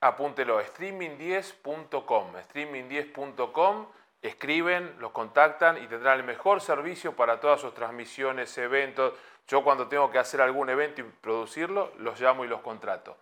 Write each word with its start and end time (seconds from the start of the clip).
Apúntelo, 0.00 0.60
streaming10.com, 0.60 2.36
streaming10.com, 2.36 3.86
escriben, 4.22 4.94
los 5.00 5.10
contactan 5.10 5.82
y 5.82 5.88
tendrán 5.88 6.20
el 6.20 6.24
mejor 6.24 6.60
servicio 6.60 7.16
para 7.16 7.40
todas 7.40 7.60
sus 7.60 7.74
transmisiones, 7.74 8.56
eventos. 8.58 9.14
Yo 9.48 9.64
cuando 9.64 9.88
tengo 9.88 10.08
que 10.10 10.18
hacer 10.18 10.40
algún 10.40 10.68
evento 10.70 11.00
y 11.00 11.04
producirlo, 11.04 11.92
los 11.98 12.20
llamo 12.20 12.44
y 12.44 12.48
los 12.48 12.60
contrato. 12.60 13.16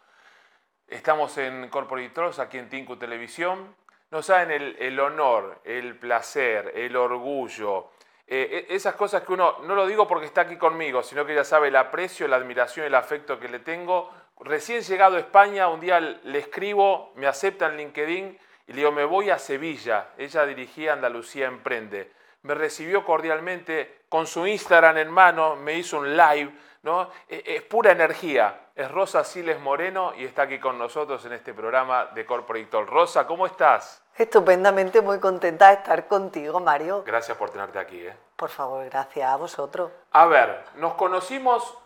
Estamos 0.86 1.38
en 1.38 1.68
Corporate 1.70 2.10
Trolls, 2.10 2.38
aquí 2.38 2.58
en 2.58 2.68
Tinku 2.68 2.96
Televisión. 2.96 3.74
Nos 4.10 4.26
saben 4.26 4.50
el, 4.78 5.00
honor, 5.00 5.60
el 5.64 5.96
placer, 5.96 6.72
el 6.76 6.94
orgullo, 6.94 7.90
eh, 8.26 8.66
e, 8.68 8.74
esas 8.74 8.94
cosas 8.96 9.22
que 9.22 9.32
uno, 9.32 9.60
no 9.62 9.74
lo 9.74 9.86
digo 9.86 10.06
porque 10.06 10.26
está 10.26 10.42
aquí 10.42 10.56
conmigo, 10.56 11.02
sino 11.02 11.24
que 11.24 11.34
ya 11.34 11.42
sabe 11.42 11.68
el 11.68 11.76
aprecio, 11.76 12.28
la 12.28 12.36
admiración, 12.36 12.86
el 12.86 12.94
afecto 12.94 13.40
que 13.40 13.48
le 13.48 13.60
tengo. 13.60 14.12
Recién 14.40 14.82
llegado 14.82 15.16
a 15.16 15.20
España, 15.20 15.68
un 15.68 15.80
día 15.80 16.00
le 16.00 16.38
escribo, 16.38 17.12
me 17.16 17.26
acepta 17.26 17.66
en 17.66 17.76
LinkedIn 17.76 18.38
y 18.68 18.72
le 18.72 18.76
digo, 18.76 18.92
me 18.92 19.04
voy 19.04 19.30
a 19.30 19.38
Sevilla. 19.38 20.08
Ella 20.18 20.44
dirigía 20.46 20.92
Andalucía 20.92 21.46
Emprende. 21.46 22.12
Me 22.42 22.54
recibió 22.54 23.04
cordialmente 23.04 24.02
con 24.08 24.26
su 24.26 24.46
Instagram 24.46 24.98
en 24.98 25.10
mano, 25.10 25.56
me 25.56 25.74
hizo 25.74 25.98
un 25.98 26.16
live, 26.16 26.52
¿no? 26.82 27.10
E, 27.28 27.42
es 27.46 27.62
pura 27.62 27.92
energía 27.92 28.66
es 28.76 28.90
Rosa 28.90 29.24
Siles 29.24 29.58
Moreno 29.58 30.12
y 30.14 30.26
está 30.26 30.42
aquí 30.42 30.60
con 30.60 30.78
nosotros 30.78 31.24
en 31.24 31.32
este 31.32 31.54
programa 31.54 32.10
de 32.14 32.26
Corporate 32.26 32.66
Talk. 32.66 32.86
Rosa, 32.86 33.26
¿cómo 33.26 33.46
estás? 33.46 34.02
Estupendamente, 34.14 35.00
muy 35.00 35.18
contenta 35.18 35.68
de 35.68 35.76
estar 35.76 36.06
contigo, 36.06 36.60
Mario. 36.60 37.02
Gracias 37.06 37.38
por 37.38 37.48
tenerte 37.48 37.78
aquí. 37.78 38.06
¿eh? 38.06 38.14
Por 38.36 38.50
favor, 38.50 38.84
gracias 38.84 39.30
a 39.30 39.36
vosotros. 39.36 39.90
A 40.12 40.26
ver, 40.26 40.62
nos 40.74 40.92
conocimos 40.92 41.78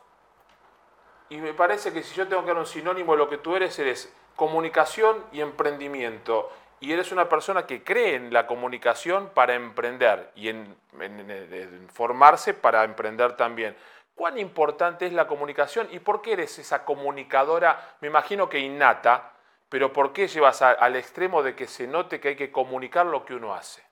y 1.30 1.38
me 1.38 1.54
parece 1.54 1.92
que 1.92 2.02
si 2.02 2.14
yo 2.14 2.28
tengo 2.28 2.42
que 2.42 2.48
dar 2.48 2.58
un 2.58 2.66
sinónimo 2.66 3.12
de 3.12 3.18
lo 3.18 3.28
que 3.28 3.38
tú 3.38 3.56
eres, 3.56 3.78
eres 3.78 4.12
comunicación 4.36 5.24
y 5.32 5.40
emprendimiento. 5.40 6.50
Y 6.80 6.92
eres 6.92 7.12
una 7.12 7.28
persona 7.28 7.66
que 7.66 7.82
cree 7.82 8.14
en 8.14 8.32
la 8.32 8.46
comunicación 8.46 9.30
para 9.34 9.54
emprender 9.54 10.30
y 10.34 10.48
en 10.48 10.76
formarse 11.92 12.54
para 12.54 12.84
emprender 12.84 13.36
también. 13.36 13.76
¿Cuán 14.20 14.38
importante 14.38 15.06
es 15.06 15.14
la 15.14 15.26
comunicación 15.26 15.88
y 15.92 15.98
por 15.98 16.20
qué 16.20 16.34
eres 16.34 16.58
esa 16.58 16.84
comunicadora, 16.84 17.96
me 18.02 18.08
imagino 18.08 18.50
que 18.50 18.58
innata, 18.58 19.32
pero 19.70 19.94
por 19.94 20.12
qué 20.12 20.28
llevas 20.28 20.60
al 20.60 20.94
extremo 20.96 21.42
de 21.42 21.54
que 21.54 21.66
se 21.66 21.86
note 21.86 22.20
que 22.20 22.28
hay 22.28 22.36
que 22.36 22.52
comunicar 22.52 23.06
lo 23.06 23.24
que 23.24 23.34
uno 23.34 23.54
hace? 23.54 23.82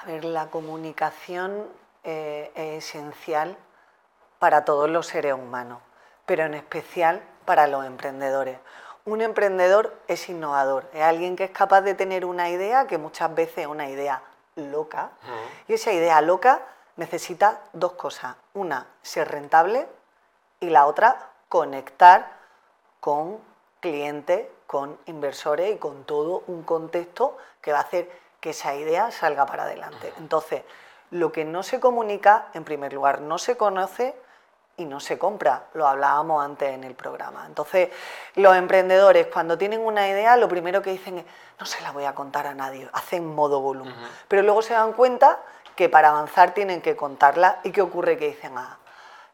A 0.00 0.06
ver, 0.06 0.24
la 0.24 0.48
comunicación 0.48 1.68
eh, 2.02 2.50
es 2.54 2.94
esencial 2.94 3.58
para 4.38 4.64
todos 4.64 4.88
los 4.88 5.06
seres 5.06 5.34
humanos, 5.34 5.82
pero 6.26 6.44
en 6.44 6.54
especial 6.54 7.22
para 7.44 7.66
los 7.66 7.84
emprendedores. 7.84 8.58
Un 9.04 9.20
emprendedor 9.20 9.94
es 10.08 10.28
innovador, 10.28 10.88
es 10.94 11.02
alguien 11.02 11.36
que 11.36 11.44
es 11.44 11.50
capaz 11.50 11.82
de 11.82 11.94
tener 11.94 12.24
una 12.24 12.48
idea 12.48 12.86
que 12.86 12.96
muchas 12.96 13.34
veces 13.34 13.58
es 13.58 13.66
una 13.66 13.88
idea 13.88 14.22
loca, 14.56 15.10
y 15.68 15.74
esa 15.74 15.92
idea 15.92 16.20
loca 16.20 16.62
necesita 16.96 17.60
dos 17.72 17.92
cosas. 17.92 18.36
Una, 18.54 18.86
ser 19.02 19.30
rentable 19.30 19.86
y 20.60 20.70
la 20.70 20.86
otra, 20.86 21.30
conectar 21.48 22.30
con 23.00 23.38
clientes, 23.80 24.46
con 24.66 24.98
inversores 25.06 25.74
y 25.74 25.78
con 25.78 26.04
todo 26.04 26.42
un 26.46 26.62
contexto 26.62 27.36
que 27.60 27.72
va 27.72 27.78
a 27.78 27.82
hacer 27.82 28.10
que 28.40 28.50
esa 28.50 28.74
idea 28.74 29.10
salga 29.10 29.44
para 29.44 29.64
adelante. 29.64 30.12
Entonces, 30.18 30.62
lo 31.10 31.32
que 31.32 31.44
no 31.44 31.62
se 31.62 31.80
comunica, 31.80 32.48
en 32.54 32.64
primer 32.64 32.92
lugar, 32.92 33.20
no 33.20 33.38
se 33.38 33.56
conoce 33.56 34.14
y 34.76 34.84
no 34.84 35.00
se 35.00 35.18
compra. 35.18 35.66
Lo 35.74 35.86
hablábamos 35.86 36.44
antes 36.44 36.72
en 36.72 36.84
el 36.84 36.94
programa. 36.94 37.44
Entonces, 37.46 37.90
los 38.34 38.56
emprendedores 38.56 39.28
cuando 39.28 39.56
tienen 39.56 39.80
una 39.80 40.08
idea, 40.08 40.36
lo 40.36 40.48
primero 40.48 40.82
que 40.82 40.90
dicen 40.90 41.18
es, 41.18 41.24
no 41.58 41.66
se 41.66 41.82
la 41.82 41.92
voy 41.92 42.04
a 42.04 42.14
contar 42.14 42.46
a 42.46 42.54
nadie, 42.54 42.88
hacen 42.92 43.34
modo 43.34 43.60
volumen. 43.60 43.94
Pero 44.28 44.42
luego 44.42 44.62
se 44.62 44.74
dan 44.74 44.92
cuenta 44.92 45.40
que 45.76 45.88
para 45.88 46.10
avanzar 46.10 46.52
tienen 46.54 46.80
que 46.80 46.96
contarla 46.96 47.60
y 47.64 47.70
qué 47.70 47.82
ocurre 47.82 48.16
que 48.16 48.28
dicen, 48.28 48.56
ah, 48.56 48.78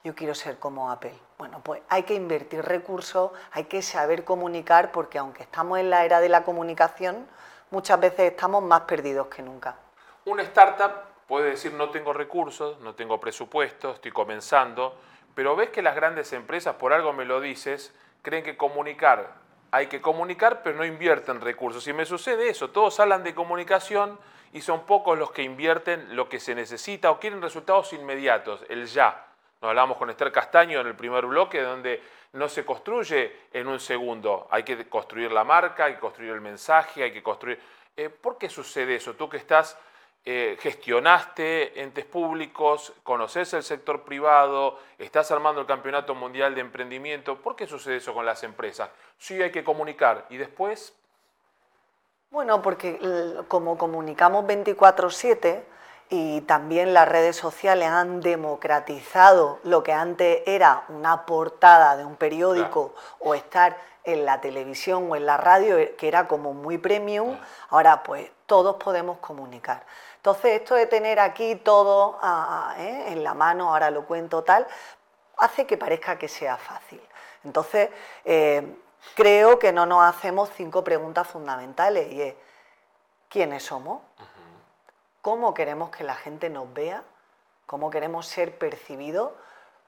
yo 0.05 0.15
quiero 0.15 0.35
ser 0.35 0.59
como 0.59 0.91
Apple. 0.91 1.15
Bueno, 1.39 1.61
pues 1.63 1.83
hay 1.89 2.03
que 2.03 2.15
invertir 2.15 2.63
recursos, 2.65 3.33
hay 3.53 3.65
que 3.65 3.83
saber 3.83 4.25
comunicar 4.25 4.93
porque 4.93 5.19
aunque 5.19 5.43
estamos 5.43 5.79
en 5.79 5.91
la 5.91 6.05
era 6.05 6.21
de 6.21 6.29
la 6.29 6.45
comunicación, 6.45 7.27
muchas 7.71 8.01
veces 8.01 8.33
estamos 8.33 8.63
más 8.63 8.83
perdidos 8.83 9.29
que 9.29 9.43
nunca. 9.43 9.77
Una 10.25 10.43
startup 10.43 10.93
puede 11.27 11.51
decir 11.51 11.73
no 11.73 11.91
tengo 11.91 12.13
recursos, 12.13 12.79
no 12.81 12.95
tengo 12.95 13.21
presupuesto, 13.21 13.93
estoy 13.93 14.11
comenzando, 14.11 14.97
pero 15.35 15.57
ves 15.57 15.71
que 15.71 15.83
las 15.83 15.95
grandes 15.95 16.33
empresas, 16.33 16.77
por 16.77 16.93
algo 16.93 17.13
me 17.13 17.25
lo 17.25 17.41
dices, 17.41 17.95
creen 18.23 18.45
que 18.45 18.57
comunicar, 18.57 19.35
hay 19.71 19.87
que 19.87 20.01
comunicar, 20.01 20.63
pero 20.63 20.77
no 20.77 20.85
invierten 20.85 21.41
recursos. 21.41 21.87
Y 21.87 21.93
me 21.93 22.05
sucede 22.05 22.49
eso, 22.49 22.71
todos 22.71 22.99
hablan 23.01 23.23
de 23.23 23.35
comunicación, 23.35 24.19
y 24.53 24.61
son 24.61 24.85
pocos 24.85 25.19
los 25.19 25.31
que 25.31 25.43
invierten 25.43 26.17
lo 26.17 26.29
que 26.29 26.41
se 26.41 26.55
necesita 26.55 27.11
o 27.11 27.21
quieren 27.21 27.41
resultados 27.41 27.93
inmediatos, 27.93 28.65
el 28.69 28.87
ya. 28.87 29.27
Nos 29.61 29.69
hablamos 29.69 29.97
con 29.97 30.11
Esther 30.11 30.33
Castaño 30.33 30.81
en 30.81 30.87
el 30.87 30.97
primer 30.97 31.27
bloque, 31.27 31.61
donde 31.61 32.03
no 32.33 32.49
se 32.49 32.65
construye 32.65 33.49
en 33.53 33.69
un 33.69 33.79
segundo. 33.79 34.49
Hay 34.51 34.63
que 34.63 34.89
construir 34.89 35.31
la 35.31 35.45
marca, 35.45 35.85
hay 35.85 35.95
que 35.95 36.01
construir 36.01 36.33
el 36.33 36.41
mensaje, 36.41 37.03
hay 37.03 37.13
que 37.13 37.23
construir... 37.23 37.61
Eh, 37.97 38.09
¿Por 38.09 38.39
qué 38.39 38.49
sucede 38.49 38.97
eso? 38.97 39.15
Tú 39.15 39.29
que 39.29 39.37
estás, 39.37 39.79
eh, 40.25 40.57
gestionaste 40.61 41.83
entes 41.83 42.05
públicos, 42.05 42.93
conoces 43.03 43.53
el 43.55 43.63
sector 43.63 44.05
privado, 44.05 44.79
estás 44.99 45.31
armando 45.31 45.61
el 45.61 45.67
Campeonato 45.67 46.15
Mundial 46.15 46.55
de 46.55 46.61
Emprendimiento, 46.61 47.41
¿por 47.41 47.57
qué 47.57 47.67
sucede 47.67 47.97
eso 47.97 48.13
con 48.13 48.27
las 48.27 48.43
empresas? 48.43 48.91
Sí 49.19 49.41
hay 49.43 49.51
que 49.51 49.65
comunicar. 49.65 50.27
Y 50.31 50.37
después 50.37 50.95
bueno, 52.31 52.63
porque 52.63 52.97
como 53.49 53.77
comunicamos 53.77 54.45
24/7 54.47 55.65
y 56.11 56.43
también 56.43 56.95
las 56.95 57.09
redes 57.09 57.35
sociales 57.35 57.89
han 57.89 58.21
democratizado 58.21 59.59
lo 59.65 59.83
que 59.83 59.93
antes 59.93 60.43
era 60.47 60.85
una 60.91 61.27
portada 61.27 61.97
de 61.97 62.05
un 62.05 62.15
periódico 62.15 62.95
o 63.19 63.35
estar 63.35 63.77
en 64.05 64.25
la 64.25 64.41
televisión 64.41 65.11
o 65.11 65.17
en 65.17 65.27
la 65.27 65.39
radio, 65.39 65.77
eh, 65.77 65.97
que 65.99 66.07
era 66.07 66.29
como 66.29 66.55
muy 66.55 66.79
premium, 66.79 67.37
ahora 67.69 68.03
pues 68.05 68.31
todos 68.51 68.83
podemos 68.83 69.19
comunicar. 69.19 69.87
Entonces 70.17 70.61
esto 70.61 70.75
de 70.75 70.87
tener 70.87 71.21
aquí 71.21 71.55
todo 71.55 72.19
¿eh? 72.79 73.05
en 73.07 73.23
la 73.23 73.33
mano, 73.33 73.69
ahora 73.69 73.93
lo 73.93 74.05
cuento 74.07 74.43
tal, 74.43 74.67
hace 75.37 75.69
que 75.69 75.77
parezca 75.77 76.19
que 76.19 76.27
sea 76.27 76.57
fácil. 76.57 77.01
Entonces, 77.45 77.91
eh, 78.25 78.77
creo 79.15 79.61
que 79.61 79.73
no 79.73 79.87
nos 79.87 80.03
hacemos 80.03 80.51
cinco 80.57 80.83
preguntas 80.83 81.29
fundamentales 81.29 82.13
y 82.13 82.23
es, 82.23 82.35
¿quiénes 83.29 83.63
somos? 83.63 84.03
¿Cómo 85.23 85.55
queremos 85.55 85.91
que 85.91 86.03
la 86.03 86.17
gente 86.17 86.51
nos 86.51 86.75
vea? 86.75 87.05
¿Cómo 87.67 87.89
queremos 87.89 88.27
ser 88.27 88.59
percibidos? 88.59 89.31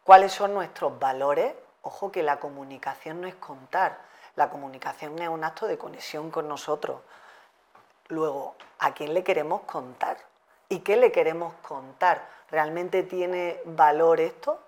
¿Cuáles 0.05 0.31
son 0.31 0.55
nuestros 0.55 1.00
valores? 1.00 1.53
Ojo 1.83 2.12
que 2.12 2.23
la 2.23 2.39
comunicación 2.39 3.23
no 3.23 3.27
es 3.27 3.34
contar, 3.34 3.99
la 4.37 4.50
comunicación 4.50 5.19
es 5.19 5.29
un 5.29 5.43
acto 5.43 5.67
de 5.67 5.79
conexión 5.79 6.31
con 6.31 6.47
nosotros. 6.47 7.00
Luego, 8.12 8.56
¿a 8.78 8.93
quién 8.93 9.15
le 9.15 9.25
queremos 9.25 9.62
contar? 9.62 10.19
¿Y 10.69 10.81
qué 10.81 10.99
le 10.99 11.11
queremos 11.11 11.55
contar? 11.62 12.28
¿Realmente 12.50 13.05
tiene 13.05 13.59
valor 13.65 14.21
esto? 14.21 14.59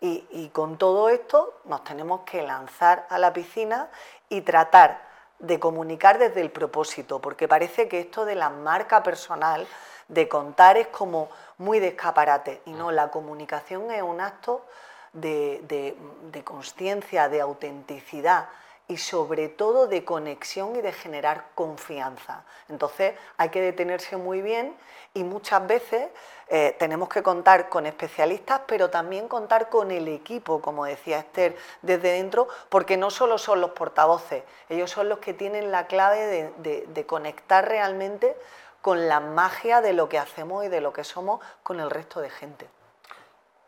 Y, 0.00 0.50
con 0.52 0.78
todo 0.78 1.08
esto 1.08 1.60
nos 1.64 1.82
tenemos 1.82 2.20
que 2.20 2.42
lanzar 2.42 3.06
a 3.10 3.18
la 3.18 3.32
piscina 3.32 3.88
y 4.28 4.42
tratar 4.42 5.00
de 5.40 5.58
comunicar 5.58 6.18
desde 6.18 6.42
el 6.42 6.52
propósito, 6.52 7.20
porque 7.20 7.48
parece 7.48 7.88
que 7.88 7.98
esto 7.98 8.24
de 8.24 8.36
la 8.36 8.50
marca 8.50 9.02
personal, 9.02 9.66
de 10.06 10.28
contar, 10.28 10.76
es 10.76 10.86
como 10.86 11.28
muy 11.58 11.80
de 11.80 11.88
escaparate. 11.88 12.62
Y 12.66 12.72
no, 12.72 12.92
la 12.92 13.10
comunicación 13.10 13.90
es 13.90 14.02
un 14.02 14.20
acto 14.20 14.64
de, 15.12 15.60
de, 15.64 15.96
de 16.30 16.44
conciencia, 16.44 17.28
de 17.28 17.40
autenticidad 17.40 18.48
y 18.88 18.96
sobre 18.96 19.48
todo 19.48 19.86
de 19.86 20.04
conexión 20.04 20.76
y 20.76 20.80
de 20.80 20.92
generar 20.92 21.46
confianza. 21.54 22.44
Entonces 22.68 23.14
hay 23.36 23.48
que 23.48 23.60
detenerse 23.60 24.16
muy 24.16 24.42
bien 24.42 24.76
y 25.14 25.24
muchas 25.24 25.66
veces 25.66 26.08
eh, 26.48 26.76
tenemos 26.78 27.08
que 27.08 27.22
contar 27.22 27.68
con 27.68 27.86
especialistas, 27.86 28.62
pero 28.66 28.90
también 28.90 29.28
contar 29.28 29.68
con 29.68 29.90
el 29.90 30.08
equipo, 30.08 30.60
como 30.60 30.84
decía 30.84 31.18
Esther, 31.18 31.56
desde 31.80 32.12
dentro, 32.12 32.48
porque 32.68 32.96
no 32.96 33.10
solo 33.10 33.38
son 33.38 33.60
los 33.60 33.70
portavoces, 33.70 34.42
ellos 34.68 34.90
son 34.90 35.08
los 35.08 35.18
que 35.18 35.34
tienen 35.34 35.70
la 35.70 35.86
clave 35.86 36.52
de, 36.58 37.06
conectar 37.06 37.68
realmente 37.68 38.36
con 38.80 39.08
la 39.08 39.20
magia 39.20 39.80
de 39.80 39.92
lo 39.92 40.08
que 40.08 40.18
hacemos 40.18 40.64
y 40.64 40.68
de 40.68 40.80
lo 40.80 40.92
que 40.92 41.04
somos 41.04 41.40
con 41.62 41.80
el 41.80 41.90
resto 41.90 42.20
de 42.20 42.30
gente. 42.30 42.68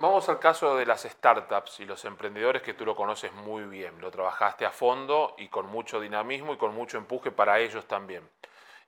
Vamos 0.00 0.29
al 0.29 0.41
caso 0.41 0.76
de 0.76 0.87
las 0.87 1.02
startups 1.02 1.81
y 1.81 1.87
los 1.87 2.05
emprendedores 2.05 2.62
que 2.62 2.75
tú 2.75 2.85
lo 2.85 2.96
conoces 2.96 3.32
muy 3.32 3.64
bien, 3.64 4.00
lo 4.00 4.11
trabajaste 4.11 4.67
a 4.67 4.70
fondo 4.70 5.35
y 5.38 5.49
con 5.49 5.67
mucho 5.67 6.00
dinamismo 6.00 6.55
y 6.55 6.56
con 6.56 6.75
mucho 6.75 6.99
empuje 6.99 7.31
para 7.31 7.61
ellos 7.61 7.87
también. 7.87 8.29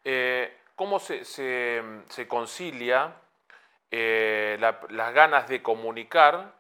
Eh, 0.05 0.57
¿Cómo 0.75 0.99
se, 0.99 1.25
concilia 2.29 3.15
eh, 3.91 4.59
las 4.61 5.15
ganas 5.15 5.49
de 5.49 5.63
comunicar 5.63 6.53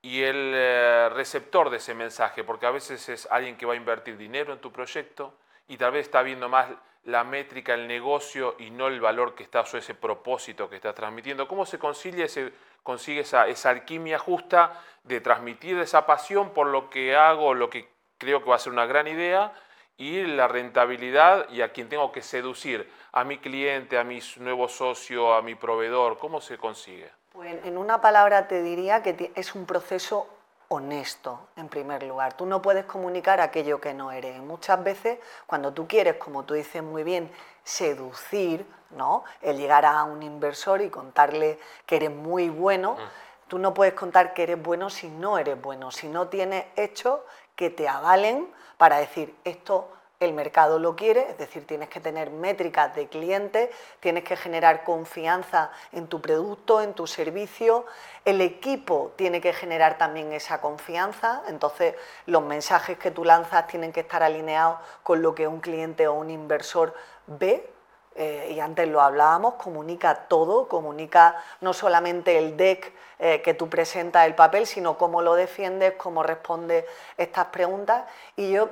y 0.00 0.22
el 0.22 0.52
eh, 0.54 1.08
receptor 1.10 1.68
de 1.68 1.76
ese 1.76 1.94
mensaje? 1.94 2.44
Porque 2.44 2.66
a 2.66 2.70
veces 2.70 3.08
es 3.08 3.26
alguien 3.30 3.56
que 3.56 3.66
va 3.66 3.74
a 3.74 3.76
invertir 3.76 4.16
dinero 4.16 4.52
en 4.52 4.60
tu 4.60 4.72
proyecto 4.72 5.34
y 5.68 5.76
tal 5.76 5.92
vez 5.92 6.06
está 6.06 6.22
viendo 6.22 6.48
más 6.48 6.68
la 7.04 7.24
métrica, 7.24 7.74
el 7.74 7.88
negocio 7.88 8.54
y 8.58 8.70
no 8.70 8.86
el 8.86 9.00
valor 9.00 9.34
que 9.34 9.42
está 9.42 9.62
o 9.62 9.76
ese 9.76 9.94
propósito 9.94 10.68
que 10.68 10.76
está 10.76 10.92
transmitiendo. 10.92 11.48
¿Cómo 11.48 11.66
se 11.66 11.78
concilia 11.78 12.26
ese, 12.26 12.52
consigue 12.82 13.20
esa, 13.20 13.48
esa 13.48 13.70
alquimia 13.70 14.18
justa 14.18 14.80
de 15.02 15.20
transmitir 15.20 15.78
esa 15.78 16.06
pasión 16.06 16.50
por 16.50 16.68
lo 16.68 16.90
que 16.90 17.16
hago, 17.16 17.54
lo 17.54 17.68
que 17.70 17.88
creo 18.18 18.42
que 18.42 18.50
va 18.50 18.56
a 18.56 18.60
ser 18.60 18.72
una 18.72 18.86
gran 18.86 19.08
idea, 19.08 19.52
y 19.96 20.24
la 20.24 20.48
rentabilidad 20.48 21.48
y 21.50 21.60
a 21.62 21.72
quien 21.72 21.88
tengo 21.88 22.12
que 22.12 22.22
seducir, 22.22 22.90
a 23.12 23.24
mi 23.24 23.38
cliente, 23.38 23.98
a 23.98 24.04
mi 24.04 24.20
nuevo 24.38 24.68
socio, 24.68 25.34
a 25.34 25.42
mi 25.42 25.54
proveedor, 25.54 26.18
¿cómo 26.18 26.40
se 26.40 26.56
consigue? 26.56 27.10
Pues 27.32 27.64
en 27.64 27.78
una 27.78 28.00
palabra 28.00 28.48
te 28.48 28.62
diría 28.62 29.02
que 29.02 29.32
es 29.34 29.54
un 29.54 29.66
proceso 29.66 30.28
honesto, 30.72 31.48
en 31.56 31.68
primer 31.68 32.02
lugar. 32.02 32.34
Tú 32.34 32.46
no 32.46 32.62
puedes 32.62 32.84
comunicar 32.86 33.40
aquello 33.40 33.80
que 33.80 33.92
no 33.92 34.10
eres. 34.10 34.40
Muchas 34.40 34.82
veces, 34.82 35.18
cuando 35.46 35.72
tú 35.72 35.86
quieres, 35.86 36.16
como 36.16 36.44
tú 36.44 36.54
dices 36.54 36.82
muy 36.82 37.02
bien, 37.04 37.30
seducir, 37.62 38.66
¿no? 38.90 39.24
El 39.40 39.58
llegar 39.58 39.84
a 39.84 40.02
un 40.04 40.22
inversor 40.22 40.80
y 40.80 40.88
contarle 40.88 41.58
que 41.86 41.96
eres 41.96 42.10
muy 42.10 42.48
bueno, 42.48 42.94
mm. 42.94 43.48
tú 43.48 43.58
no 43.58 43.74
puedes 43.74 43.94
contar 43.94 44.32
que 44.32 44.44
eres 44.44 44.62
bueno 44.62 44.88
si 44.88 45.08
no 45.08 45.38
eres 45.38 45.60
bueno, 45.60 45.90
si 45.90 46.08
no 46.08 46.28
tienes 46.28 46.64
hechos 46.76 47.20
que 47.54 47.70
te 47.70 47.86
avalen 47.86 48.48
para 48.78 48.96
decir 48.96 49.36
esto 49.44 49.88
el 50.24 50.32
mercado 50.32 50.78
lo 50.78 50.94
quiere, 50.94 51.30
es 51.30 51.38
decir, 51.38 51.66
tienes 51.66 51.88
que 51.88 52.00
tener 52.00 52.30
métricas 52.30 52.94
de 52.94 53.08
clientes, 53.08 53.70
tienes 54.00 54.24
que 54.24 54.36
generar 54.36 54.84
confianza 54.84 55.70
en 55.92 56.06
tu 56.06 56.20
producto, 56.20 56.80
en 56.80 56.94
tu 56.94 57.06
servicio, 57.06 57.86
el 58.24 58.40
equipo 58.40 59.12
tiene 59.16 59.40
que 59.40 59.52
generar 59.52 59.98
también 59.98 60.32
esa 60.32 60.60
confianza, 60.60 61.42
entonces 61.48 61.94
los 62.26 62.42
mensajes 62.42 62.98
que 62.98 63.10
tú 63.10 63.24
lanzas 63.24 63.66
tienen 63.66 63.92
que 63.92 64.00
estar 64.00 64.22
alineados 64.22 64.78
con 65.02 65.22
lo 65.22 65.34
que 65.34 65.48
un 65.48 65.60
cliente 65.60 66.06
o 66.06 66.14
un 66.14 66.30
inversor 66.30 66.94
ve 67.26 67.71
eh, 68.14 68.52
y 68.54 68.60
antes 68.60 68.88
lo 68.88 69.00
hablábamos, 69.00 69.54
comunica 69.54 70.26
todo, 70.28 70.68
comunica 70.68 71.42
no 71.60 71.72
solamente 71.72 72.38
el 72.38 72.56
deck 72.56 72.92
eh, 73.18 73.40
que 73.42 73.54
tú 73.54 73.68
presentas, 73.68 74.26
el 74.26 74.34
papel, 74.34 74.66
sino 74.66 74.98
cómo 74.98 75.22
lo 75.22 75.34
defiendes, 75.34 75.94
cómo 75.94 76.22
respondes 76.22 76.84
estas 77.16 77.46
preguntas. 77.46 78.04
Y 78.36 78.52
yo 78.52 78.68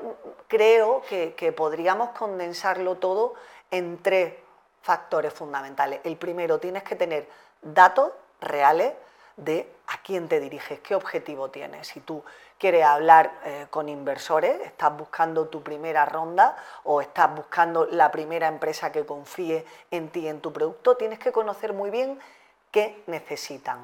creo 0.49 1.03
que, 1.09 1.35
que 1.35 1.53
podríamos 1.53 2.11
condensarlo 2.11 2.97
todo 2.97 3.35
en 3.71 4.03
tres 4.03 4.35
factores 4.83 5.33
fundamentales. 5.33 6.01
El 6.05 6.17
primero, 6.17 6.59
tienes 6.59 6.83
que 6.83 6.97
tener 6.97 7.29
datos 7.63 8.13
reales 8.41 8.93
de 9.37 9.71
a 9.91 9.99
quién 10.03 10.29
te 10.29 10.39
diriges, 10.39 10.79
qué 10.81 10.95
objetivo 10.95 11.51
tienes. 11.51 11.89
Si 11.89 12.01
tú 12.01 12.23
quieres 12.59 12.85
hablar 12.85 13.33
eh, 13.45 13.67
con 13.71 13.89
inversores, 13.89 14.61
estás 14.61 14.97
buscando 14.97 15.49
tu 15.49 15.65
primera 15.65 16.05
ronda 16.07 16.57
o 16.85 17.01
estás 17.01 17.35
buscando 17.35 17.87
la 17.87 18.13
primera 18.13 18.47
empresa 18.47 18.93
que 18.93 19.05
confíe 19.05 19.67
en 19.91 20.11
ti, 20.11 20.29
en 20.29 20.41
tu 20.41 20.53
producto, 20.53 20.97
tienes 20.97 21.19
que 21.19 21.33
conocer 21.33 21.73
muy 21.73 21.91
bien 21.91 22.21
qué 22.71 23.03
necesitan 23.09 23.81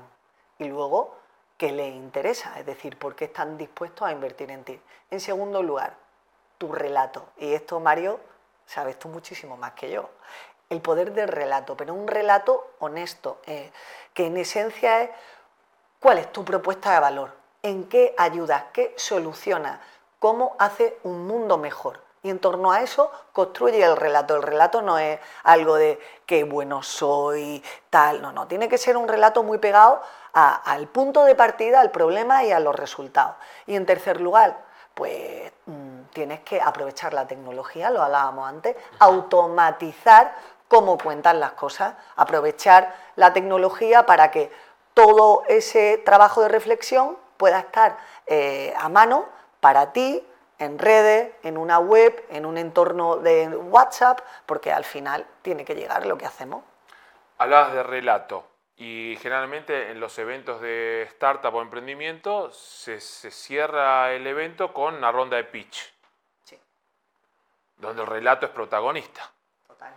y 0.61 0.69
luego 0.69 1.17
qué 1.57 1.73
les 1.73 1.93
interesa, 1.93 2.57
es 2.57 2.67
decir, 2.67 2.97
por 2.99 3.17
qué 3.17 3.25
están 3.25 3.59
dispuestos 3.59 4.07
a 4.07 4.13
invertir 4.13 4.53
en 4.53 4.63
ti. 4.63 4.81
En 5.11 5.19
segundo 5.19 5.61
lugar, 5.61 5.95
tu 6.57 6.73
relato. 6.73 7.31
Y 7.39 7.53
esto, 7.53 7.81
Mario, 7.81 8.21
sabes 8.65 8.97
tú 8.97 9.09
muchísimo 9.09 9.57
más 9.57 9.73
que 9.73 9.91
yo. 9.91 10.09
El 10.69 10.81
poder 10.81 11.13
del 11.13 11.29
relato, 11.29 11.77
pero 11.77 11.95
un 11.95 12.07
relato 12.07 12.75
honesto, 12.79 13.41
eh, 13.47 13.73
que 14.15 14.27
en 14.27 14.37
esencia 14.37 15.03
es 15.03 15.11
cuál 16.01 16.19
es 16.19 16.33
tu 16.33 16.45
propuesta 16.45 16.93
de 16.93 17.01
valor, 17.01 17.33
en 17.63 17.89
qué 17.89 18.15
ayuda, 18.17 18.69
qué 18.73 18.95
soluciona, 18.97 19.81
cómo 20.19 20.57
hace 20.59 20.99
un 21.03 21.27
mundo 21.27 21.59
mejor. 21.59 22.01
Y 22.23 22.31
en 22.31 22.41
torno 22.41 22.73
a 22.73 22.81
eso 22.81 23.13
construye 23.33 23.85
el 23.85 23.97
relato. 23.97 24.35
El 24.35 24.43
relato 24.43 24.83
no 24.83 24.99
es 24.99 25.21
algo 25.45 25.77
de 25.77 26.01
qué 26.27 26.43
bueno 26.43 26.83
soy, 26.83 27.63
tal, 27.89 28.21
no, 28.21 28.33
no. 28.33 28.49
Tiene 28.49 28.69
que 28.69 28.79
ser 28.79 28.97
un 28.97 29.07
relato 29.07 29.45
muy 29.45 29.59
pegado 29.59 30.03
al 30.33 30.89
punto 30.89 31.25
de 31.25 31.37
partida, 31.37 31.81
al 31.81 31.93
problema 31.93 32.43
y 32.43 32.51
a 32.51 32.59
los 32.59 32.75
resultados. 32.75 33.37
Y 33.67 33.77
en 33.77 33.87
tercer 33.87 34.21
lugar, 34.21 34.59
pues 34.93 35.53
mm, 35.67 36.03
tienes 36.13 36.41
que 36.41 36.61
aprovechar 36.61 37.15
la 37.15 37.27
tecnología, 37.27 37.91
lo 37.91 38.03
hablábamos 38.03 38.49
antes, 38.49 38.77
automatizar 38.99 40.35
cómo 40.69 40.99
cuentan 40.99 41.39
las 41.39 41.53
cosas, 41.53 41.95
aprovechar 42.17 42.95
la 43.15 43.33
tecnología 43.33 44.05
para 44.05 44.31
que 44.31 44.51
todo 44.97 45.43
ese 45.47 45.99
trabajo 45.99 46.41
de 46.41 46.49
reflexión 46.49 47.19
pueda 47.37 47.61
estar 47.61 47.99
eh, 48.27 48.73
a 48.79 48.89
mano 48.89 49.29
para 49.61 49.93
ti 49.93 50.27
en 50.59 50.79
redes, 50.79 51.35
en 51.43 51.59
una 51.59 51.79
web, 51.79 52.25
en 52.31 52.47
un 52.47 52.57
entorno 52.57 53.17
de 53.17 53.47
WhatsApp, 53.49 54.21
porque 54.47 54.73
al 54.73 54.87
final 54.87 55.27
tiene 55.43 55.67
que 55.67 55.75
llegar 55.75 56.07
lo 56.07 56.17
que 56.17 56.25
hacemos. 56.25 56.65
Hablabas 57.37 57.75
de 57.75 57.83
relato 57.83 58.47
y 58.79 59.19
generalmente 59.21 59.91
en 59.91 60.01
los 60.01 60.19
eventos 60.19 60.63
de 60.63 61.03
startup 61.11 61.55
o 61.55 61.61
emprendimiento 61.61 62.51
se, 62.51 62.99
cierra 62.99 64.15
el 64.15 64.27
evento 64.27 64.73
con 64.73 64.95
una 64.95 65.13
ronda 65.13 65.37
de 65.37 65.45
pitch, 65.45 65.93
sí. 66.45 66.59
donde 67.77 68.01
el 68.01 68.09
relato 68.09 68.47
es 68.47 68.53
protagonista. 68.53 69.31
Total. 69.67 69.93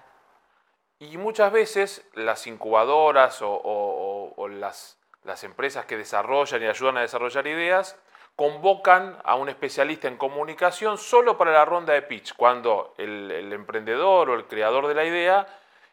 Y 1.00 1.18
muchas 1.18 1.54
veces 1.54 2.06
las 2.16 2.48
incubadoras 2.48 3.42
o 3.42 4.09
las 4.50 5.00
las 5.24 5.44
empresas 5.44 5.86
que 5.86 5.98
desarrollan 5.98 6.62
y 6.64 6.68
ayudan 6.68 6.98
a 6.98 7.02
desarrollar 7.02 7.48
ideas 7.48 7.98
convocan 8.36 9.18
a 9.24 9.36
un 9.36 9.50
especialista 9.50 10.08
en 10.08 10.16
comunicación 10.16 10.98
solo 10.98 11.38
para 11.38 11.52
la 11.52 11.66
ronda 11.66 11.94
de 11.94 12.02
pitch, 12.04 12.36
cuando 12.36 12.94
el, 12.98 13.52
emprendedor 13.52 14.30
o 14.30 14.36
el 14.36 14.46
creador 14.46 14.88
de 14.88 14.94
la 14.96 15.04
idea 15.04 15.46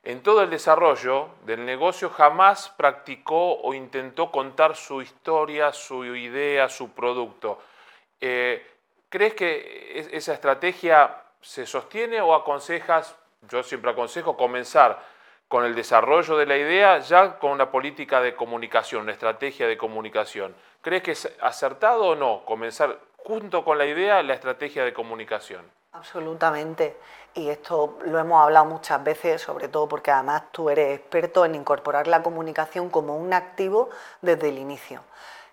en 0.05 0.23
todo 0.23 0.43
el 0.43 0.51
desarrollo 0.51 1.31
del 1.45 1.65
negocio 1.67 2.11
jamás 2.11 2.69
practicó 2.77 3.55
o 3.61 3.75
intentó 3.75 4.31
contar 4.31 4.77
su 4.77 5.03
historia, 5.03 5.73
su 5.73 6.05
idea, 6.05 6.69
su 6.69 6.91
producto. 6.91 7.61
Eh, 8.21 8.65
¿Crees 9.09 9.35
que 9.35 10.09
esa 10.13 10.33
estrategia 10.33 11.25
se 11.41 11.67
sostiene 11.67 12.21
o 12.21 12.35
aconsejas, 12.35 13.17
yo 13.49 13.65
siempre 13.65 13.91
aconsejo 13.91 14.37
comenzar 14.37 15.16
con 15.49 15.65
el 15.65 15.75
desarrollo 15.75 16.37
de 16.37 16.47
la 16.47 16.57
idea, 16.57 16.99
ya 16.99 17.39
con 17.39 17.53
una 17.53 17.71
política 17.71 18.21
de 18.21 18.35
comunicación, 18.35 19.03
una 19.03 19.13
estrategia 19.13 19.67
de 19.69 19.77
comunicación. 19.77 20.55
¿Crees 20.83 21.03
que 21.03 21.13
es 21.13 21.33
acertado 21.41 22.09
o 22.09 22.17
no 22.17 22.45
comenzar 22.45 22.99
junto 23.17 23.65
con 23.65 23.79
la 23.79 23.87
idea 23.87 24.23
la 24.23 24.35
estrategia 24.35 24.85
de 24.85 24.93
comunicación? 24.93 25.71
Absolutamente. 25.93 26.97
Y 27.35 27.49
esto 27.49 27.99
lo 28.05 28.19
hemos 28.19 28.43
hablado 28.43 28.67
muchas 28.67 29.03
veces, 29.03 29.41
sobre 29.41 29.69
todo 29.69 29.89
porque 29.89 30.11
además 30.11 30.45
tú 30.53 30.69
eres 30.69 30.99
experto 30.99 31.45
en 31.45 31.55
incorporar 31.55 32.07
la 32.07 32.23
comunicación 32.23 32.91
como 32.91 33.17
un 33.17 33.33
activo 33.33 33.91
desde 34.23 34.49
el 34.49 34.59
inicio. 34.59 35.03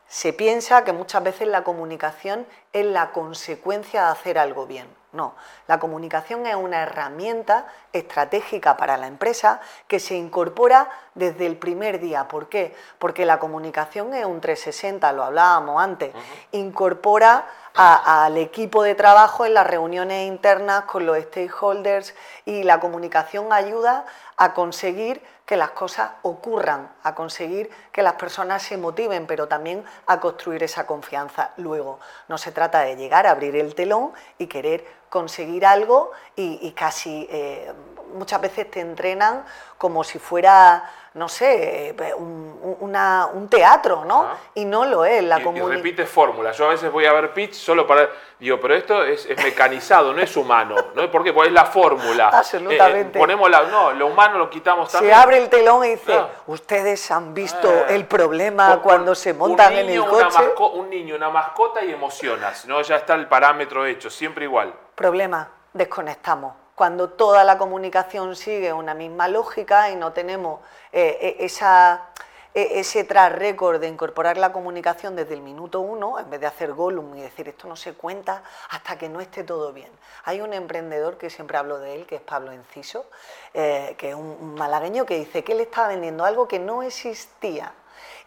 Se 0.08 0.34
piensa 0.34 0.84
que 0.84 0.94
muchas 0.94 1.24
veces 1.24 1.48
la 1.48 1.64
comunicación 1.64 2.46
es 2.72 2.86
la 2.86 3.12
consecuencia 3.12 4.06
de 4.06 4.12
hacer 4.12 4.38
algo 4.38 4.66
bien. 4.66 4.88
No, 5.14 5.36
la 5.68 5.80
comunicación 5.80 6.48
es 6.48 6.56
una 6.56 6.82
herramienta 6.82 7.68
estratégica 7.94 8.76
para 8.76 8.98
la 8.98 9.06
empresa 9.06 9.62
que 9.88 10.00
se 10.00 10.16
incorpora 10.16 10.90
desde 11.14 11.46
el 11.46 11.56
primer 11.56 12.00
día. 12.00 12.28
¿Por 12.28 12.50
qué? 12.50 12.76
Porque 12.98 13.24
la 13.24 13.38
comunicación 13.38 14.16
es 14.16 14.26
un 14.26 14.42
360, 14.42 15.14
lo 15.14 15.24
hablábamos 15.24 15.82
antes, 15.82 16.12
incorpora 16.52 17.46
al 17.76 18.38
equipo 18.38 18.84
de 18.84 18.96
trabajo 18.96 19.46
en 19.46 19.54
las 19.54 19.68
reuniones 19.68 20.28
internas 20.28 20.86
con 20.86 21.06
los 21.06 21.18
stakeholders 21.18 22.14
y 22.46 22.64
la 22.64 22.80
comunicación 22.80 23.54
ayuda 23.54 24.06
a 24.38 24.54
conseguir 24.54 25.22
que 25.46 25.58
las 25.58 25.72
cosas 25.72 26.12
ocurran, 26.22 26.90
a 27.04 27.16
conseguir 27.16 27.70
que 27.92 28.02
las 28.02 28.14
personas 28.14 28.64
se 28.64 28.78
motiven, 28.78 29.28
pero 29.28 29.48
también 29.48 29.84
a 30.08 30.20
construir 30.20 30.64
esa 30.64 30.86
confianza. 30.86 31.52
Luego, 31.58 32.00
no 32.28 32.38
se 32.38 32.52
trata 32.52 32.82
de 32.82 32.96
llegar 32.96 33.28
a 33.28 33.32
abrir 33.32 33.56
el 33.56 33.76
telón 33.76 34.14
y 34.38 34.48
querer 34.48 34.86
conseguir 35.14 35.64
algo 35.64 36.12
y, 36.36 36.72
casi 36.72 37.28
eh, 37.30 37.72
muchas 38.16 38.42
veces 38.42 38.72
te 38.72 38.80
entrenan 38.80 39.46
como 39.78 40.04
si 40.04 40.18
fuera, 40.18 40.90
no 41.14 41.30
sé, 41.30 41.90
eh, 41.90 42.14
un, 42.16 43.48
teatro, 43.48 44.06
¿no? 44.06 44.30
Y 44.56 44.66
no 44.66 44.86
lo 44.86 45.06
es. 45.06 45.24
La 45.24 45.40
y 45.40 45.60
repite 45.60 46.08
fórmulas. 46.08 46.58
Yo 46.58 46.66
a 46.66 46.70
veces 46.70 46.92
voy 46.92 47.06
a 47.06 47.14
ver 47.14 47.32
pitch 47.32 47.54
solo 47.54 47.86
para... 47.86 48.10
Digo, 48.40 48.60
pero 48.60 48.74
esto 48.74 49.04
es, 49.04 49.28
mecanizado, 49.38 50.14
no 50.14 50.20
es 50.20 50.36
humano. 50.36 50.76
¿no? 50.96 51.12
¿Por 51.12 51.24
qué? 51.24 51.32
Porque 51.32 51.50
es 51.50 51.54
la 51.54 51.66
fórmula. 51.66 52.30
Absolutamente. 52.34 53.20
Eh, 53.20 53.22
ponemos 53.22 53.52
la... 53.52 53.62
No, 53.64 53.92
lo 53.92 54.08
humano 54.08 54.40
lo 54.40 54.50
quitamos 54.50 54.92
también. 54.92 55.14
Se 55.14 55.22
abre 55.22 55.38
el 55.38 55.50
telón 55.50 55.86
y 55.86 55.90
dice, 55.90 56.20
ustedes 56.48 57.12
han 57.12 57.36
visto 57.36 57.86
el 57.88 58.08
problema 58.08 58.80
cuando 58.82 59.14
se 59.14 59.36
montan 59.36 59.74
en 59.74 59.90
el 59.90 60.04
coche. 60.04 60.40
un 60.74 60.90
niño, 60.90 61.16
una 61.16 61.30
mascota 61.30 61.84
y 61.86 61.92
emocionas, 61.92 62.66
¿no? 62.66 62.82
Ya 62.82 62.96
está 62.96 63.14
el 63.14 63.28
parámetro 63.28 63.86
hecho, 63.86 64.10
siempre 64.10 64.46
igual. 64.46 64.74
Problema, 64.96 65.50
desconectamos. 65.74 66.54
Cuando 66.76 67.10
toda 67.10 67.44
la 67.44 67.58
comunicación 67.58 68.36
sigue 68.36 68.74
una 68.74 68.94
misma 68.94 69.28
lógica 69.28 69.90
y 69.90 69.96
no 69.96 70.14
tenemos 70.14 70.60
eh, 70.92 71.38
e, 71.40 71.46
esa, 71.46 72.10
e, 72.54 72.80
ese 72.80 73.04
tras 73.04 73.32
récord 73.32 73.80
de 73.80 73.88
incorporar 73.88 74.38
la 74.38 74.52
comunicación 74.52 75.16
desde 75.16 75.34
el 75.34 75.42
minuto 75.42 75.80
uno, 75.82 76.20
en 76.20 76.30
vez 76.30 76.40
de 76.40 76.46
hacer 76.46 76.74
Gollum 76.74 77.16
y 77.18 77.22
decir 77.22 77.50
esto 77.50 77.68
no 77.68 77.76
se 77.76 77.94
cuenta 77.94 78.44
hasta 78.70 78.96
que 78.98 79.10
no 79.10 79.20
esté 79.20 79.44
todo 79.44 79.74
bien. 79.74 79.92
Hay 80.26 80.42
un 80.42 80.54
emprendedor 80.54 81.18
que 81.18 81.32
siempre 81.32 81.58
hablo 81.58 81.80
de 81.80 81.96
él, 81.96 82.06
que 82.06 82.18
es 82.18 82.22
Pablo 82.22 82.52
Enciso, 82.52 83.08
eh, 83.56 83.96
que 83.98 84.10
es 84.10 84.16
un 84.16 84.54
malagueño 84.54 85.08
que 85.08 85.18
dice 85.18 85.44
que 85.44 85.54
él 85.54 85.62
estaba 85.62 85.88
vendiendo 85.88 86.24
algo 86.24 86.48
que 86.48 86.60
no 86.60 86.84
existía. 86.84 87.74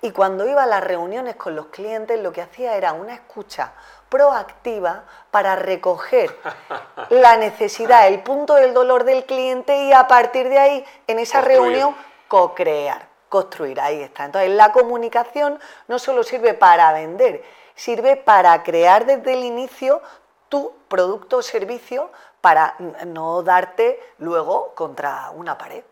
Y 0.02 0.11
cuando 0.11 0.46
iba 0.46 0.62
a 0.62 0.66
las 0.66 0.82
reuniones 0.82 1.37
con 1.37 1.56
los 1.56 1.66
clientes, 1.66 2.20
lo 2.20 2.32
que 2.32 2.42
hacía 2.42 2.76
era 2.76 2.92
una 2.92 3.14
escucha 3.14 3.73
proactiva 4.08 5.04
para 5.30 5.56
recoger 5.56 6.37
la 7.11 7.37
necesidad, 7.37 8.06
el 8.08 8.23
punto 8.23 8.54
del 8.54 8.75
dolor 8.75 9.04
del 9.04 9.25
cliente 9.25 9.85
y 9.85 9.92
a 9.92 10.06
partir 10.06 10.49
de 10.49 10.58
ahí, 10.58 10.85
en 11.06 11.18
esa 11.18 11.40
reunión, 11.40 11.94
co-crear, 12.28 13.08
construir. 13.28 13.80
Ahí 13.80 14.02
está. 14.02 14.25
Entonces, 14.25 14.50
la 14.50 14.73
comunicación 14.73 15.58
no 15.88 15.99
solo 15.99 16.23
sirve 16.23 16.54
para 16.54 16.92
vender, 16.92 17.42
sirve 17.75 18.16
para 18.16 18.62
crear 18.62 19.06
desde 19.06 19.32
el 19.32 19.44
inicio 19.44 20.02
tu 20.49 20.73
producto 20.88 21.38
o 21.38 21.42
servicio 21.42 22.11
para 22.40 22.76
no 23.06 23.42
darte 23.42 24.00
luego 24.18 24.73
contra 24.75 25.30
una 25.30 25.58
pared. 25.58 25.82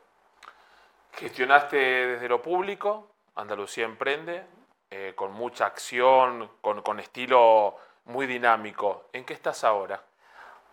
Gestionaste 1.13 1.77
desde 1.77 2.29
lo 2.29 2.43
público, 2.43 3.09
Andalucía 3.37 3.85
Emprende, 3.85 4.47
eh, 4.91 5.13
con 5.17 5.33
mucha 5.33 5.67
acción, 5.67 6.51
con, 6.61 6.83
con 6.83 7.01
estilo 7.01 7.77
muy 8.07 8.27
dinámico. 8.27 9.05
¿En 9.13 9.25
qué 9.25 9.35
estás 9.35 9.65
ahora? 9.65 10.01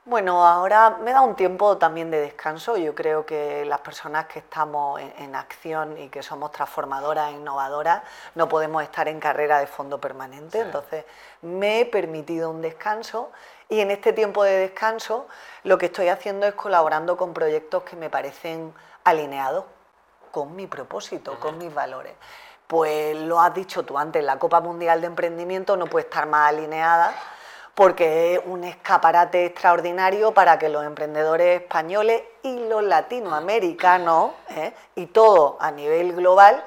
Bueno, 0.03 0.47
ahora 0.47 0.97
me 0.99 1.11
da 1.11 1.21
un 1.21 1.35
tiempo 1.35 1.77
también 1.77 2.09
de 2.09 2.19
descanso. 2.19 2.75
Yo 2.75 2.95
creo 2.95 3.23
que 3.23 3.63
las 3.65 3.81
personas 3.81 4.25
que 4.25 4.39
estamos 4.39 4.99
en, 4.99 5.35
acción 5.35 5.95
y 5.95 6.09
que 6.09 6.23
somos 6.23 6.51
transformadoras, 6.51 7.29
e 7.31 7.35
innovadoras, 7.35 8.01
no 8.33 8.49
podemos 8.49 8.81
estar 8.81 9.07
en 9.07 9.19
carrera 9.19 9.59
de 9.59 9.67
fondo 9.67 10.01
permanente. 10.01 10.59
Entonces, 10.59 11.05
me 11.43 11.81
he 11.81 11.85
permitido 11.85 12.49
un 12.49 12.63
descanso 12.63 13.31
y 13.69 13.79
en 13.79 13.91
este 13.91 14.11
tiempo 14.11 14.43
de 14.43 14.57
descanso 14.57 15.27
lo 15.63 15.77
que 15.77 15.85
estoy 15.85 16.07
haciendo 16.07 16.47
es 16.47 16.55
colaborando 16.55 17.15
con 17.15 17.31
proyectos 17.31 17.83
que 17.83 17.95
me 17.95 18.09
parecen 18.09 18.73
alineados 19.03 19.65
con 20.31 20.55
mi 20.55 20.65
propósito, 20.65 21.39
con 21.39 21.59
mis 21.59 21.71
valores. 21.71 22.13
Pues 22.71 23.17
lo 23.17 23.41
has 23.41 23.53
dicho 23.53 23.83
tú 23.83 23.97
antes, 23.97 24.23
la 24.23 24.39
Copa 24.39 24.61
Mundial 24.61 25.01
de 25.01 25.07
Emprendimiento 25.07 25.75
no 25.75 25.87
puede 25.87 26.05
estar 26.05 26.25
más 26.25 26.47
alineada 26.47 27.13
porque 27.75 28.35
es 28.35 28.41
un 28.45 28.63
escaparate 28.63 29.45
extraordinario 29.45 30.33
para 30.33 30.57
que 30.57 30.69
los 30.69 30.85
emprendedores 30.85 31.63
españoles 31.63 32.23
y 32.43 32.69
los 32.69 32.81
latinoamericanos, 32.81 34.31
¿eh? 34.51 34.73
y 34.95 35.07
todo 35.07 35.57
a 35.59 35.69
nivel 35.71 36.13
global, 36.13 36.63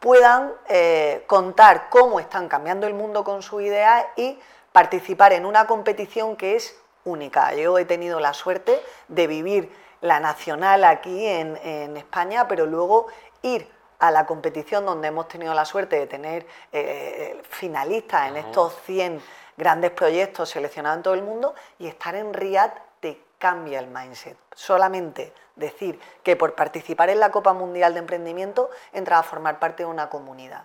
puedan 0.00 0.52
eh, 0.68 1.22
contar 1.28 1.88
cómo 1.88 2.18
están 2.18 2.48
cambiando 2.48 2.88
el 2.88 2.94
mundo 2.94 3.22
con 3.22 3.40
sus 3.40 3.62
ideas 3.62 4.06
y 4.16 4.36
participar 4.72 5.34
en 5.34 5.46
una 5.46 5.68
competición 5.68 6.34
que 6.34 6.56
es 6.56 6.76
única. 7.04 7.54
Yo 7.54 7.78
he 7.78 7.84
tenido 7.84 8.18
la 8.18 8.34
suerte 8.34 8.82
de 9.06 9.28
vivir 9.28 9.72
la 10.00 10.18
nacional 10.18 10.82
aquí 10.82 11.28
en, 11.28 11.96
España, 11.96 12.48
pero 12.48 12.66
luego 12.66 13.06
ir 13.42 13.72
a 14.06 14.10
la 14.10 14.26
competición 14.26 14.84
donde 14.84 15.08
hemos 15.08 15.28
tenido 15.28 15.54
la 15.54 15.64
suerte 15.64 15.96
de 15.96 16.06
tener 16.06 16.46
eh, 16.72 17.40
finalistas 17.48 18.28
en 18.28 18.36
estos 18.36 18.76
100 18.84 19.22
grandes 19.56 19.92
proyectos 19.92 20.50
seleccionados 20.50 20.98
en 20.98 21.02
todo 21.02 21.14
el 21.14 21.22
mundo 21.22 21.54
y 21.78 21.86
estar 21.86 22.14
en 22.14 22.34
Riyadh 22.34 22.74
te 23.00 23.22
cambia 23.38 23.78
el 23.78 23.86
mindset. 23.86 24.36
Solamente 24.54 25.32
decir 25.56 25.98
que 26.22 26.36
por 26.36 26.54
participar 26.54 27.08
en 27.08 27.20
la 27.20 27.30
Copa 27.30 27.54
Mundial 27.54 27.94
de 27.94 28.00
Emprendimiento 28.00 28.70
entras 28.92 29.20
a 29.20 29.22
formar 29.22 29.58
parte 29.58 29.84
de 29.84 29.88
una 29.88 30.10
comunidad. 30.10 30.64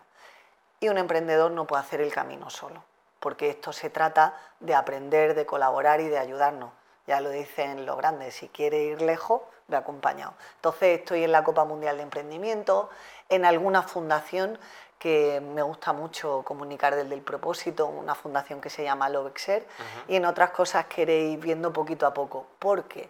Y 0.81 0.89
un 0.89 0.98
emprendedor 0.98 1.51
no 1.51 1.65
puede 1.65 1.81
hacer 1.81 2.01
el 2.01 2.12
camino 2.12 2.50
solo, 2.50 2.84
porque 3.19 3.50
esto 3.50 3.72
se 3.74 3.89
trata 3.89 4.36
de 4.60 4.75
aprender, 4.75 5.34
de 5.34 5.46
colaborar 5.46 6.01
y 6.01 6.08
de 6.08 6.17
ayudarnos. 6.17 6.72
Ya 7.05 7.22
lo 7.22 7.29
dicen 7.29 7.86
los 7.86 7.98
grandes, 7.98 8.36
si 8.36 8.50
quiere 8.50 8.84
ir 8.84 9.01
lejos, 9.01 9.41
ve 9.69 9.77
acompañado. 9.77 10.33
Entonces 10.55 10.99
estoy 10.99 11.23
en 11.23 11.31
la 11.31 11.43
Copa 11.43 11.63
Mundial 11.63 11.97
de 11.97 12.03
Emprendimiento, 12.03 12.89
en 13.29 13.45
alguna 13.45 13.83
fundación 13.83 14.59
que 14.97 15.39
me 15.39 15.61
gusta 15.61 15.93
mucho 15.93 16.43
comunicar 16.43 16.93
desde 16.93 17.15
el 17.15 17.21
propósito, 17.21 17.88
una 17.88 18.15
fundación 18.15 18.59
que 18.59 18.69
se 18.69 18.83
llama 18.83 19.07
Lovexer, 19.07 19.65
y 20.09 20.17
en 20.17 20.25
otras 20.25 20.51
cosas 20.51 20.85
que 20.88 21.03
iréis 21.03 21.39
viendo 21.39 21.71
poquito 21.71 22.05
a 22.05 22.13
poco. 22.13 22.47
Porque, 22.59 23.09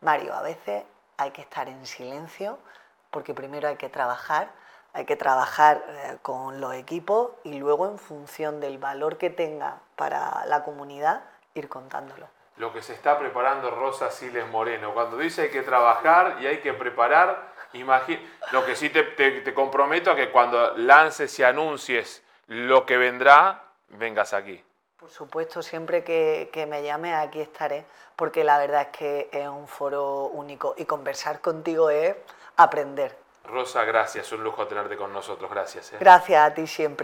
Mario, 0.00 0.32
a 0.32 0.42
veces 0.42 0.84
hay 1.16 1.32
que 1.32 1.42
estar 1.42 1.68
en 1.68 1.84
silencio, 1.86 2.58
porque 3.10 3.34
primero 3.34 3.68
hay 3.68 3.76
que 3.76 3.88
trabajar, 3.88 4.48
hay 4.92 5.06
que 5.06 5.16
trabajar 5.16 5.84
eh, 5.88 6.18
con 6.22 6.60
los 6.60 6.72
equipos 6.74 7.32
y 7.42 7.54
luego 7.54 7.88
en 7.88 7.98
función 7.98 8.60
del 8.60 8.78
valor 8.78 9.18
que 9.18 9.28
tenga 9.28 9.80
para 9.96 10.46
la 10.46 10.62
comunidad, 10.62 11.24
ir 11.54 11.68
contándolo. 11.68 12.28
Lo 12.56 12.72
que 12.72 12.82
se 12.82 12.92
está 12.92 13.18
preparando 13.18 13.70
Rosa 13.70 14.10
Siles 14.10 14.46
Moreno, 14.48 14.94
cuando 14.94 15.16
dice 15.18 15.42
hay 15.42 15.50
que 15.50 15.62
trabajar 15.62 16.38
y 16.40 16.46
hay 16.46 16.58
que 16.58 16.72
preparar, 16.72 17.54
lo 18.52 18.64
que 18.64 18.76
sí 18.76 18.90
te, 18.90 19.54
comprometo 19.54 20.12
a 20.12 20.16
que 20.16 20.30
cuando 20.30 20.76
lances 20.76 21.36
y 21.38 21.42
anuncies 21.42 22.22
lo 22.46 22.86
que 22.86 22.96
vendrá, 22.96 23.64
vengas 23.88 24.32
aquí. 24.32 24.62
Por 24.96 25.10
supuesto, 25.10 25.62
siempre 25.62 26.04
que, 26.04 26.50
que, 26.52 26.66
me 26.66 26.82
llame 26.82 27.14
aquí 27.14 27.40
estaré, 27.40 27.84
porque 28.16 28.44
la 28.44 28.58
verdad 28.58 28.82
es 28.82 28.96
que 28.96 29.28
es 29.32 29.48
un 29.48 29.66
foro 29.66 30.26
único 30.26 30.74
y 30.78 30.84
conversar 30.84 31.40
contigo 31.40 31.90
es 31.90 32.14
aprender. 32.56 33.18
Rosa, 33.44 33.84
gracias, 33.84 34.32
un 34.32 34.42
lujo 34.42 34.66
tenerte 34.66 34.96
con 34.96 35.12
nosotros, 35.12 35.50
gracias. 35.50 35.92
¿eh? 35.92 35.96
Gracias 36.00 36.50
a 36.50 36.54
ti 36.54 36.66
siempre. 36.66 37.02